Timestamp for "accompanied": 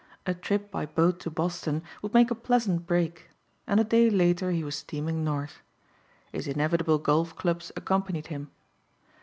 7.75-8.25